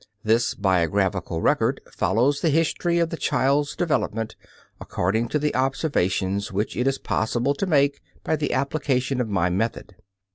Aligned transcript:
This 0.23 0.55
biographical 0.55 1.43
record 1.43 1.79
follows 1.91 2.41
the 2.41 2.49
history 2.49 2.97
of 2.97 3.11
the 3.11 3.17
child's 3.17 3.75
development 3.75 4.35
according 4.79 5.27
to 5.27 5.37
the 5.37 5.53
observations 5.55 6.51
which 6.51 6.75
it 6.75 6.87
is 6.87 6.97
possible 6.97 7.53
to 7.53 7.67
make 7.67 8.01
by 8.23 8.35
the 8.35 8.51
application 8.51 9.21
of 9.21 9.29
my 9.29 9.51
method. 9.51 9.93